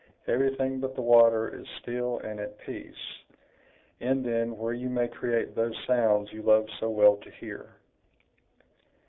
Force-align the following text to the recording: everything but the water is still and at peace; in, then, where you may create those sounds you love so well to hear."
everything 0.27 0.79
but 0.79 0.95
the 0.95 1.01
water 1.01 1.59
is 1.59 1.67
still 1.79 2.17
and 2.23 2.39
at 2.39 2.57
peace; 2.65 3.21
in, 3.99 4.23
then, 4.23 4.57
where 4.57 4.73
you 4.73 4.89
may 4.89 5.07
create 5.07 5.53
those 5.55 5.77
sounds 5.85 6.27
you 6.33 6.41
love 6.41 6.65
so 6.79 6.89
well 6.89 7.17
to 7.17 7.29
hear." 7.29 7.69